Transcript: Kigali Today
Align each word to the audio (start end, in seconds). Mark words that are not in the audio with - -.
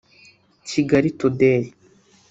Kigali 0.67 1.09
Today 1.19 1.61